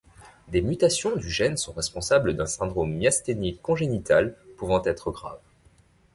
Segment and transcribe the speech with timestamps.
[0.47, 5.37] Des mutations du gènes sont responsables d'un syndrome myasthénique congénital pouvant être grave.